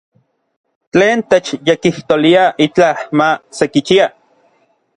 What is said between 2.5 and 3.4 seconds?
itlaj ma